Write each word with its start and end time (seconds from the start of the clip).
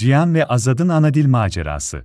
Cihan 0.00 0.34
ve 0.34 0.44
Azad'ın 0.44 0.88
Anadil 0.88 1.26
macerası. 1.26 2.04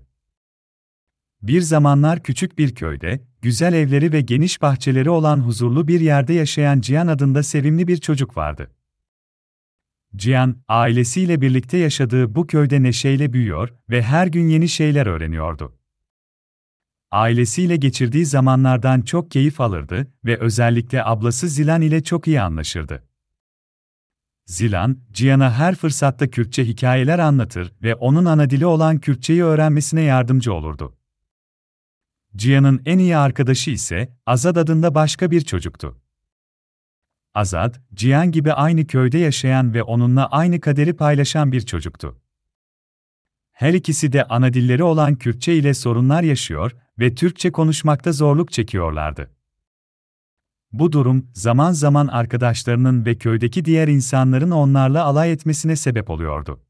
Bir 1.41 1.61
zamanlar 1.61 2.23
küçük 2.23 2.57
bir 2.57 2.75
köyde, 2.75 3.27
güzel 3.41 3.73
evleri 3.73 4.11
ve 4.11 4.21
geniş 4.21 4.61
bahçeleri 4.61 5.09
olan 5.09 5.39
huzurlu 5.39 5.87
bir 5.87 5.99
yerde 5.99 6.33
yaşayan 6.33 6.81
Cihan 6.81 7.07
adında 7.07 7.43
sevimli 7.43 7.87
bir 7.87 7.97
çocuk 7.97 8.37
vardı. 8.37 8.71
Cihan, 10.15 10.55
ailesiyle 10.67 11.41
birlikte 11.41 11.77
yaşadığı 11.77 12.35
bu 12.35 12.47
köyde 12.47 12.83
neşeyle 12.83 13.33
büyüyor 13.33 13.69
ve 13.89 14.03
her 14.03 14.27
gün 14.27 14.47
yeni 14.47 14.69
şeyler 14.69 15.05
öğreniyordu. 15.05 15.77
Ailesiyle 17.11 17.75
geçirdiği 17.75 18.25
zamanlardan 18.25 19.01
çok 19.01 19.31
keyif 19.31 19.61
alırdı 19.61 20.07
ve 20.25 20.37
özellikle 20.37 21.05
ablası 21.05 21.47
Zilan 21.47 21.81
ile 21.81 22.03
çok 22.03 22.27
iyi 22.27 22.41
anlaşırdı. 22.41 23.03
Zilan, 24.45 24.97
Cihan'a 25.11 25.51
her 25.51 25.75
fırsatta 25.75 26.29
Kürtçe 26.29 26.65
hikayeler 26.65 27.19
anlatır 27.19 27.73
ve 27.83 27.95
onun 27.95 28.25
ana 28.25 28.49
dili 28.49 28.65
olan 28.65 28.97
Kürtçeyi 28.97 29.43
öğrenmesine 29.43 30.01
yardımcı 30.01 30.53
olurdu. 30.53 30.97
Cihan'ın 32.35 32.81
en 32.85 32.97
iyi 32.97 33.17
arkadaşı 33.17 33.71
ise 33.71 34.17
Azad 34.25 34.55
adında 34.55 34.95
başka 34.95 35.31
bir 35.31 35.41
çocuktu. 35.41 36.01
Azad, 37.33 37.75
Cihan 37.93 38.31
gibi 38.31 38.53
aynı 38.53 38.87
köyde 38.87 39.17
yaşayan 39.17 39.73
ve 39.73 39.83
onunla 39.83 40.25
aynı 40.25 40.59
kaderi 40.59 40.95
paylaşan 40.95 41.51
bir 41.51 41.61
çocuktu. 41.61 42.21
Her 43.51 43.73
ikisi 43.73 44.13
de 44.13 44.23
ana 44.23 44.53
dilleri 44.53 44.83
olan 44.83 45.15
Kürtçe 45.15 45.55
ile 45.55 45.73
sorunlar 45.73 46.23
yaşıyor 46.23 46.71
ve 46.99 47.15
Türkçe 47.15 47.51
konuşmakta 47.51 48.11
zorluk 48.11 48.51
çekiyorlardı. 48.51 49.34
Bu 50.79 50.91
durum, 50.91 51.27
zaman 51.33 51.71
zaman 51.71 52.07
arkadaşlarının 52.07 53.05
ve 53.05 53.17
köydeki 53.17 53.65
diğer 53.65 53.87
insanların 53.87 54.51
onlarla 54.51 55.03
alay 55.03 55.31
etmesine 55.31 55.75
sebep 55.75 56.09
oluyordu. 56.09 56.61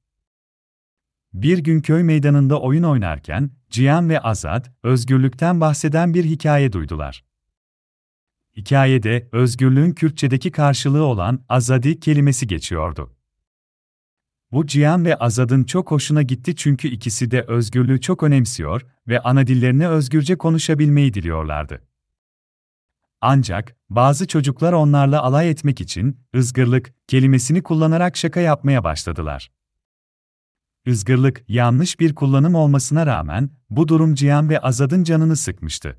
Bir 1.33 1.57
gün 1.57 1.81
köy 1.81 2.03
meydanında 2.03 2.61
oyun 2.61 2.83
oynarken, 2.83 3.51
Cihan 3.69 4.09
ve 4.09 4.19
Azad, 4.19 4.65
özgürlükten 4.83 5.61
bahseden 5.61 6.13
bir 6.13 6.25
hikaye 6.25 6.73
duydular. 6.73 7.23
Hikayede, 8.57 9.29
özgürlüğün 9.31 9.91
Kürtçedeki 9.91 10.51
karşılığı 10.51 11.03
olan 11.03 11.45
azadi 11.49 11.99
kelimesi 11.99 12.47
geçiyordu. 12.47 13.15
Bu 14.51 14.67
Cihan 14.67 15.05
ve 15.05 15.15
Azad'ın 15.15 15.63
çok 15.63 15.91
hoşuna 15.91 16.21
gitti 16.21 16.55
çünkü 16.55 16.87
ikisi 16.87 17.31
de 17.31 17.41
özgürlüğü 17.41 18.01
çok 18.01 18.23
önemsiyor 18.23 18.85
ve 19.07 19.19
ana 19.19 19.47
dillerini 19.47 19.87
özgürce 19.87 20.37
konuşabilmeyi 20.37 21.13
diliyorlardı. 21.13 21.81
Ancak, 23.27 23.75
bazı 23.89 24.27
çocuklar 24.27 24.73
onlarla 24.73 25.23
alay 25.23 25.49
etmek 25.49 25.81
için, 25.81 26.19
ızgırlık 26.35 26.93
kelimesini 27.07 27.63
kullanarak 27.63 28.17
şaka 28.17 28.39
yapmaya 28.39 28.83
başladılar. 28.83 29.51
Izgırlık, 30.85 31.43
yanlış 31.47 31.99
bir 31.99 32.15
kullanım 32.15 32.55
olmasına 32.55 33.05
rağmen, 33.05 33.49
bu 33.69 33.87
durum 33.87 34.15
Cihan 34.15 34.49
ve 34.49 34.59
Azad'ın 34.59 35.03
canını 35.03 35.35
sıkmıştı. 35.35 35.97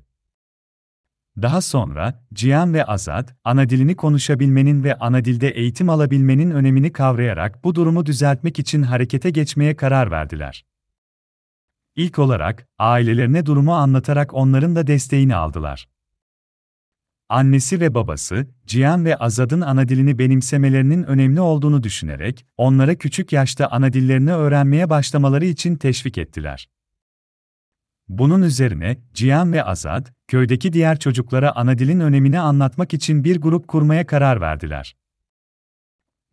Daha 1.41 1.61
sonra, 1.61 2.25
Cihan 2.33 2.73
ve 2.73 2.85
Azad, 2.85 3.29
ana 3.43 3.69
dilini 3.69 3.95
konuşabilmenin 3.95 4.83
ve 4.83 4.95
ana 4.95 5.25
dilde 5.25 5.49
eğitim 5.49 5.89
alabilmenin 5.89 6.51
önemini 6.51 6.91
kavrayarak 6.91 7.63
bu 7.63 7.75
durumu 7.75 8.05
düzeltmek 8.05 8.59
için 8.59 8.81
harekete 8.81 9.29
geçmeye 9.29 9.75
karar 9.75 10.11
verdiler. 10.11 10.65
İlk 11.95 12.19
olarak, 12.19 12.67
ailelerine 12.79 13.45
durumu 13.45 13.75
anlatarak 13.75 14.33
onların 14.33 14.75
da 14.75 14.87
desteğini 14.87 15.35
aldılar. 15.35 15.96
Annesi 17.29 17.79
ve 17.79 17.93
babası, 17.93 18.47
Cihan 18.65 19.05
ve 19.05 19.15
Azad'ın 19.15 19.61
ana 19.61 19.87
dilini 19.87 20.19
benimsemelerinin 20.19 21.03
önemli 21.03 21.41
olduğunu 21.41 21.83
düşünerek, 21.83 22.45
onlara 22.57 22.95
küçük 22.95 23.33
yaşta 23.33 23.67
ana 23.67 23.93
dillerini 23.93 24.33
öğrenmeye 24.33 24.89
başlamaları 24.89 25.45
için 25.45 25.75
teşvik 25.75 26.17
ettiler. 26.17 26.69
Bunun 28.07 28.41
üzerine, 28.41 28.97
Cihan 29.13 29.53
ve 29.53 29.63
Azad, 29.63 30.07
köydeki 30.27 30.73
diğer 30.73 30.99
çocuklara 30.99 31.51
ana 31.55 31.77
dilin 31.77 31.99
önemini 31.99 32.39
anlatmak 32.39 32.93
için 32.93 33.23
bir 33.23 33.41
grup 33.41 33.67
kurmaya 33.67 34.07
karar 34.07 34.41
verdiler. 34.41 34.95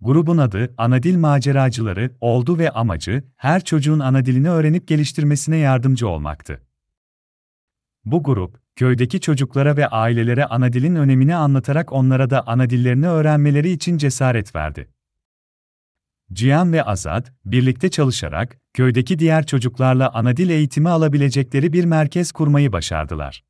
Grubun 0.00 0.38
adı 0.38 0.74
Anadil 0.78 1.16
Maceracıları 1.16 2.16
oldu 2.20 2.58
ve 2.58 2.70
amacı, 2.70 3.24
her 3.36 3.64
çocuğun 3.64 3.98
ana 4.00 4.24
dilini 4.24 4.50
öğrenip 4.50 4.88
geliştirmesine 4.88 5.56
yardımcı 5.56 6.08
olmaktı. 6.08 6.62
Bu 8.04 8.22
grup, 8.22 8.63
köydeki 8.76 9.20
çocuklara 9.20 9.76
ve 9.76 9.86
ailelere 9.86 10.44
ana 10.44 10.72
dilin 10.72 10.96
önemini 10.96 11.36
anlatarak 11.36 11.92
onlara 11.92 12.30
da 12.30 12.46
ana 12.46 12.70
dillerini 12.70 13.08
öğrenmeleri 13.08 13.70
için 13.70 13.98
cesaret 13.98 14.54
verdi. 14.54 14.88
Cihan 16.32 16.72
ve 16.72 16.82
Azad, 16.82 17.26
birlikte 17.44 17.90
çalışarak, 17.90 18.58
köydeki 18.72 19.18
diğer 19.18 19.46
çocuklarla 19.46 20.10
ana 20.14 20.36
dil 20.36 20.50
eğitimi 20.50 20.88
alabilecekleri 20.88 21.72
bir 21.72 21.84
merkez 21.84 22.32
kurmayı 22.32 22.72
başardılar. 22.72 23.44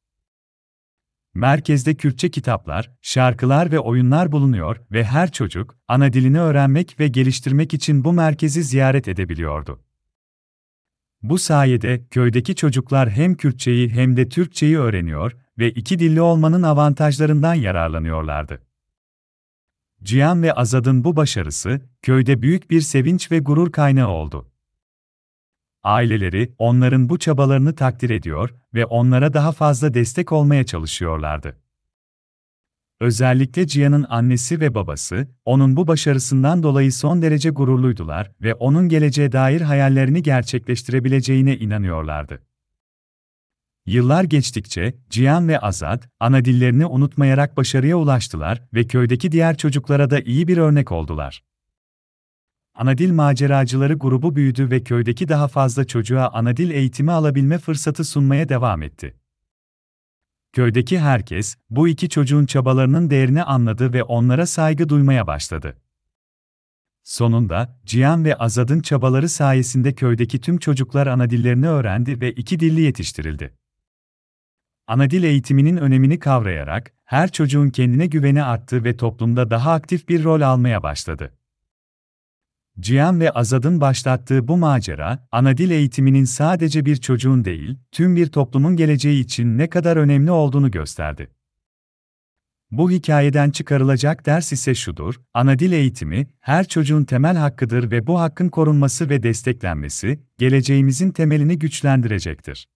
Merkezde 1.34 1.94
Kürtçe 1.94 2.30
kitaplar, 2.30 2.90
şarkılar 3.02 3.72
ve 3.72 3.78
oyunlar 3.78 4.32
bulunuyor 4.32 4.80
ve 4.92 5.04
her 5.04 5.32
çocuk, 5.32 5.76
ana 5.88 6.12
dilini 6.12 6.40
öğrenmek 6.40 7.00
ve 7.00 7.08
geliştirmek 7.08 7.74
için 7.74 8.04
bu 8.04 8.12
merkezi 8.12 8.62
ziyaret 8.62 9.08
edebiliyordu. 9.08 9.80
Bu 11.24 11.38
sayede 11.38 12.06
köydeki 12.10 12.54
çocuklar 12.54 13.10
hem 13.10 13.34
Kürtçeyi 13.34 13.90
hem 13.90 14.16
de 14.16 14.28
Türkçeyi 14.28 14.78
öğreniyor 14.78 15.32
ve 15.58 15.70
iki 15.70 15.98
dilli 15.98 16.20
olmanın 16.20 16.62
avantajlarından 16.62 17.54
yararlanıyorlardı. 17.54 18.62
Cihan 20.02 20.42
ve 20.42 20.52
Azad'ın 20.52 21.04
bu 21.04 21.16
başarısı, 21.16 21.80
köyde 22.02 22.42
büyük 22.42 22.70
bir 22.70 22.80
sevinç 22.80 23.30
ve 23.30 23.38
gurur 23.38 23.72
kaynağı 23.72 24.08
oldu. 24.08 24.50
Aileleri, 25.82 26.54
onların 26.58 27.08
bu 27.08 27.18
çabalarını 27.18 27.74
takdir 27.74 28.10
ediyor 28.10 28.54
ve 28.74 28.86
onlara 28.86 29.34
daha 29.34 29.52
fazla 29.52 29.94
destek 29.94 30.32
olmaya 30.32 30.64
çalışıyorlardı. 30.64 31.63
Özellikle 33.00 33.66
Cihan'ın 33.66 34.06
annesi 34.08 34.60
ve 34.60 34.74
babası, 34.74 35.28
onun 35.44 35.76
bu 35.76 35.86
başarısından 35.86 36.62
dolayı 36.62 36.92
son 36.92 37.22
derece 37.22 37.50
gururluydular 37.50 38.32
ve 38.42 38.54
onun 38.54 38.88
geleceğe 38.88 39.32
dair 39.32 39.60
hayallerini 39.60 40.22
gerçekleştirebileceğine 40.22 41.56
inanıyorlardı. 41.56 42.42
Yıllar 43.86 44.24
geçtikçe, 44.24 44.94
Cihan 45.10 45.48
ve 45.48 45.58
Azad, 45.58 46.02
ana 46.20 46.44
dillerini 46.44 46.86
unutmayarak 46.86 47.56
başarıya 47.56 47.96
ulaştılar 47.96 48.62
ve 48.74 48.86
köydeki 48.86 49.32
diğer 49.32 49.56
çocuklara 49.56 50.10
da 50.10 50.20
iyi 50.20 50.48
bir 50.48 50.58
örnek 50.58 50.92
oldular. 50.92 51.44
Anadil 52.74 53.12
maceracıları 53.12 53.94
grubu 53.94 54.36
büyüdü 54.36 54.70
ve 54.70 54.82
köydeki 54.82 55.28
daha 55.28 55.48
fazla 55.48 55.84
çocuğa 55.84 56.28
anadil 56.28 56.70
eğitimi 56.70 57.12
alabilme 57.12 57.58
fırsatı 57.58 58.04
sunmaya 58.04 58.48
devam 58.48 58.82
etti. 58.82 59.14
Köydeki 60.54 60.98
herkes, 60.98 61.56
bu 61.70 61.88
iki 61.88 62.08
çocuğun 62.08 62.46
çabalarının 62.46 63.10
değerini 63.10 63.42
anladı 63.42 63.92
ve 63.92 64.02
onlara 64.02 64.46
saygı 64.46 64.88
duymaya 64.88 65.26
başladı. 65.26 65.76
Sonunda, 67.02 67.80
Cihan 67.84 68.24
ve 68.24 68.34
Azad'ın 68.36 68.80
çabaları 68.80 69.28
sayesinde 69.28 69.94
köydeki 69.94 70.40
tüm 70.40 70.58
çocuklar 70.58 71.06
ana 71.06 71.30
dillerini 71.30 71.68
öğrendi 71.68 72.20
ve 72.20 72.32
iki 72.32 72.60
dilli 72.60 72.80
yetiştirildi. 72.80 73.54
Ana 74.86 75.10
dil 75.10 75.22
eğitiminin 75.22 75.76
önemini 75.76 76.18
kavrayarak, 76.18 76.94
her 77.04 77.32
çocuğun 77.32 77.70
kendine 77.70 78.06
güveni 78.06 78.42
arttı 78.42 78.84
ve 78.84 78.96
toplumda 78.96 79.50
daha 79.50 79.72
aktif 79.72 80.08
bir 80.08 80.24
rol 80.24 80.40
almaya 80.40 80.82
başladı. 80.82 81.38
Cihan 82.80 83.20
ve 83.20 83.30
Azad'ın 83.30 83.80
başlattığı 83.80 84.48
bu 84.48 84.56
macera, 84.56 85.28
ana 85.32 85.56
dil 85.56 85.70
eğitiminin 85.70 86.24
sadece 86.24 86.86
bir 86.86 86.96
çocuğun 86.96 87.44
değil, 87.44 87.78
tüm 87.92 88.16
bir 88.16 88.26
toplumun 88.26 88.76
geleceği 88.76 89.20
için 89.20 89.58
ne 89.58 89.70
kadar 89.70 89.96
önemli 89.96 90.30
olduğunu 90.30 90.70
gösterdi. 90.70 91.30
Bu 92.70 92.90
hikayeden 92.90 93.50
çıkarılacak 93.50 94.26
ders 94.26 94.52
ise 94.52 94.74
şudur, 94.74 95.14
ana 95.34 95.58
dil 95.58 95.72
eğitimi, 95.72 96.26
her 96.40 96.68
çocuğun 96.68 97.04
temel 97.04 97.36
hakkıdır 97.36 97.90
ve 97.90 98.06
bu 98.06 98.20
hakkın 98.20 98.48
korunması 98.48 99.08
ve 99.10 99.22
desteklenmesi, 99.22 100.20
geleceğimizin 100.38 101.10
temelini 101.10 101.58
güçlendirecektir. 101.58 102.68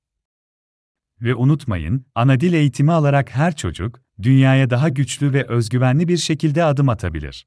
Ve 1.20 1.34
unutmayın, 1.34 2.06
ana 2.14 2.40
dil 2.40 2.52
eğitimi 2.52 2.92
alarak 2.92 3.30
her 3.30 3.56
çocuk, 3.56 4.00
dünyaya 4.22 4.70
daha 4.70 4.88
güçlü 4.88 5.32
ve 5.32 5.46
özgüvenli 5.48 6.08
bir 6.08 6.16
şekilde 6.16 6.64
adım 6.64 6.88
atabilir. 6.88 7.46